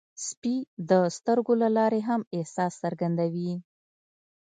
سپي 0.27 0.55
د 0.89 0.91
سترګو 1.17 1.53
له 1.61 1.69
لارې 1.77 2.01
هم 2.09 2.21
احساس 2.37 2.73
څرګندوي. 2.83 3.53